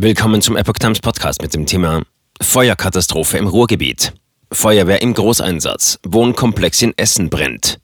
Willkommen 0.00 0.40
zum 0.40 0.56
Epoch 0.56 0.78
Times 0.78 1.00
Podcast 1.00 1.42
mit 1.42 1.52
dem 1.54 1.66
Thema 1.66 2.02
Feuerkatastrophe 2.40 3.36
im 3.36 3.48
Ruhrgebiet. 3.48 4.12
Feuerwehr 4.52 5.02
im 5.02 5.12
Großeinsatz. 5.12 5.98
Wohnkomplex 6.06 6.82
in 6.82 6.96
Essen 6.96 7.30
brennt. 7.30 7.80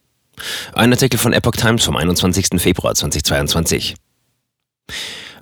Ein 0.74 0.92
Artikel 0.92 1.18
von 1.18 1.32
Epoch 1.32 1.56
Times 1.56 1.82
vom 1.82 1.96
21. 1.96 2.62
Februar 2.62 2.94
2022. 2.94 3.96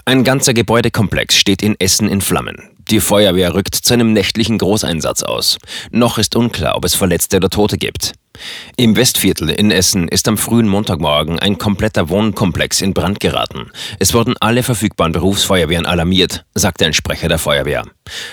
Ein 0.06 0.24
ganzer 0.24 0.54
Gebäudekomplex 0.54 1.36
steht 1.36 1.60
in 1.62 1.78
Essen 1.78 2.08
in 2.08 2.22
Flammen. 2.22 2.70
Die 2.90 3.00
Feuerwehr 3.00 3.52
rückt 3.52 3.74
zu 3.74 3.92
einem 3.92 4.14
nächtlichen 4.14 4.56
Großeinsatz 4.56 5.24
aus. 5.24 5.58
Noch 5.90 6.16
ist 6.16 6.36
unklar, 6.36 6.74
ob 6.78 6.86
es 6.86 6.94
Verletzte 6.94 7.36
oder 7.36 7.50
Tote 7.50 7.76
gibt. 7.76 8.14
Im 8.76 8.96
Westviertel 8.96 9.50
in 9.50 9.70
Essen 9.70 10.08
ist 10.08 10.26
am 10.26 10.38
frühen 10.38 10.66
Montagmorgen 10.66 11.38
ein 11.38 11.58
kompletter 11.58 12.08
Wohnkomplex 12.08 12.80
in 12.80 12.94
Brand 12.94 13.20
geraten. 13.20 13.70
Es 13.98 14.14
wurden 14.14 14.34
alle 14.40 14.62
verfügbaren 14.62 15.12
Berufsfeuerwehren 15.12 15.86
alarmiert, 15.86 16.44
sagte 16.54 16.86
ein 16.86 16.94
Sprecher 16.94 17.28
der 17.28 17.38
Feuerwehr. 17.38 17.84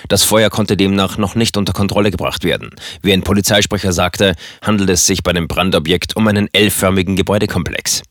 Das 0.07 0.23
Feuer 0.23 0.49
konnte 0.49 0.77
demnach 0.77 1.17
noch 1.17 1.35
nicht 1.35 1.57
unter 1.57 1.73
Kontrolle 1.73 2.11
gebracht 2.11 2.43
werden. 2.43 2.71
Wie 3.01 3.13
ein 3.13 3.23
Polizeisprecher 3.23 3.91
sagte, 3.91 4.35
handelt 4.61 4.89
es 4.89 5.05
sich 5.05 5.23
bei 5.23 5.33
dem 5.33 5.47
Brandobjekt 5.47 6.15
um 6.15 6.27
einen 6.27 6.47
L-förmigen 6.53 7.15
Gebäudekomplex. 7.15 8.03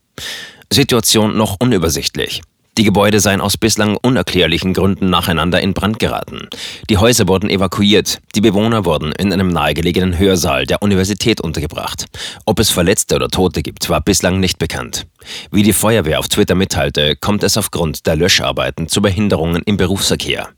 Situation 0.70 1.36
noch 1.36 1.56
unübersichtlich. 1.60 2.42
Die 2.78 2.84
Gebäude 2.84 3.18
seien 3.18 3.40
aus 3.40 3.56
bislang 3.56 3.96
unerklärlichen 3.96 4.72
Gründen 4.72 5.10
nacheinander 5.10 5.60
in 5.60 5.74
Brand 5.74 5.98
geraten. 5.98 6.48
Die 6.88 6.96
Häuser 6.96 7.26
wurden 7.26 7.50
evakuiert, 7.50 8.20
die 8.36 8.40
Bewohner 8.40 8.84
wurden 8.84 9.10
in 9.10 9.32
einem 9.32 9.48
nahegelegenen 9.48 10.16
Hörsaal 10.16 10.64
der 10.64 10.80
Universität 10.80 11.40
untergebracht. 11.40 12.04
Ob 12.46 12.60
es 12.60 12.70
Verletzte 12.70 13.16
oder 13.16 13.30
Tote 13.30 13.64
gibt, 13.64 13.90
war 13.90 14.00
bislang 14.00 14.38
nicht 14.38 14.60
bekannt. 14.60 15.08
Wie 15.50 15.64
die 15.64 15.72
Feuerwehr 15.72 16.20
auf 16.20 16.28
Twitter 16.28 16.54
mitteilte, 16.54 17.16
kommt 17.16 17.42
es 17.42 17.56
aufgrund 17.56 18.06
der 18.06 18.14
Löscharbeiten 18.14 18.86
zu 18.86 19.02
Behinderungen 19.02 19.64
im 19.66 19.76
Berufsverkehr. 19.76 20.48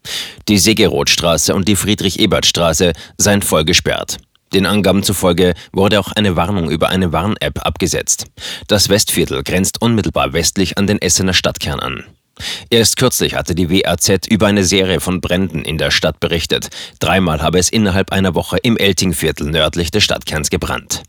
Die 0.47 0.59
Segerothstraße 0.59 1.55
und 1.55 1.69
die 1.69 1.77
Friedrich-Ebert-Straße 1.77 2.92
seien 3.16 3.41
voll 3.41 3.64
gesperrt. 3.64 4.19
Den 4.53 4.66
Angaben 4.66 5.03
zufolge 5.03 5.55
wurde 5.72 6.00
auch 6.00 6.12
eine 6.12 6.34
Warnung 6.34 6.70
über 6.70 6.89
eine 6.89 7.12
Warn-App 7.12 7.64
abgesetzt. 7.64 8.27
Das 8.66 8.89
Westviertel 8.89 9.44
grenzt 9.44 9.81
unmittelbar 9.81 10.33
westlich 10.33 10.77
an 10.77 10.89
den 10.89 11.00
Essener 11.00 11.34
Stadtkern 11.34 11.78
an. 11.78 12.05
Erst 12.70 12.96
kürzlich 12.96 13.34
hatte 13.34 13.55
die 13.55 13.70
WAZ 13.70 14.27
über 14.28 14.46
eine 14.46 14.64
Serie 14.64 15.00
von 15.00 15.20
Bränden 15.20 15.62
in 15.64 15.78
der 15.78 15.91
Stadt 15.91 16.20
berichtet. 16.20 16.69
Dreimal 16.98 17.42
habe 17.42 17.58
es 17.58 17.69
innerhalb 17.69 18.12
einer 18.12 18.34
Woche 18.34 18.58
im 18.58 18.77
Eltingviertel 18.77 19.50
nördlich 19.50 19.91
des 19.91 20.05
Stadtkerns 20.05 20.50
gebrannt. 20.50 21.02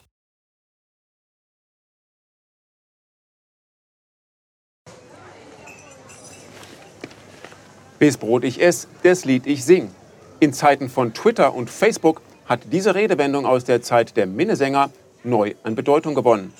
Bis 8.01 8.17
Brot 8.17 8.43
ich 8.43 8.59
ess, 8.59 8.87
das 9.03 9.25
Lied 9.25 9.45
ich 9.45 9.63
sing. 9.63 9.91
In 10.39 10.53
Zeiten 10.53 10.89
von 10.89 11.13
Twitter 11.13 11.53
und 11.53 11.69
Facebook 11.69 12.23
hat 12.47 12.61
diese 12.71 12.95
Redewendung 12.95 13.45
aus 13.45 13.63
der 13.63 13.83
Zeit 13.83 14.17
der 14.17 14.25
Minnesänger 14.25 14.89
neu 15.23 15.53
an 15.61 15.75
Bedeutung 15.75 16.15
gewonnen. 16.15 16.51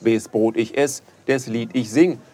Wes 0.00 0.28
Brot 0.28 0.58
ich 0.58 0.76
ess, 0.76 1.02
des 1.26 1.46
Lied 1.46 1.70
ich 1.72 1.90
sing, 1.90 2.20